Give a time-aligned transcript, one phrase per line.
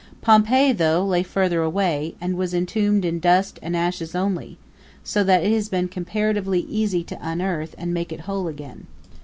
[0.19, 4.57] Pompeii, though, lay farther away, and was entombed in dust and ashes only;
[5.03, 8.87] so that it has been comparatively easy to unearth it and make it whole again.